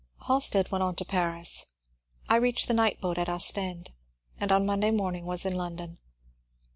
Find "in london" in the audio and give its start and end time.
5.45-5.99